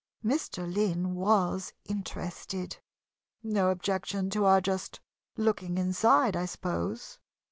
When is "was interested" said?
1.13-2.77